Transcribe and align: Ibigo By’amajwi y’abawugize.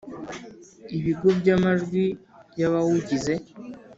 Ibigo 0.97 1.27
By’amajwi 1.39 2.03
y’abawugize. 2.59 3.33